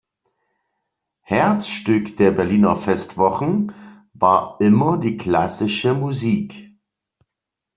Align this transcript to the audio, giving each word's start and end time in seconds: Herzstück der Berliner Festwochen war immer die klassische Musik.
Herzstück 1.21 2.17
der 2.17 2.31
Berliner 2.31 2.75
Festwochen 2.75 3.71
war 4.15 4.57
immer 4.59 4.97
die 4.97 5.15
klassische 5.15 5.93
Musik. 5.93 6.71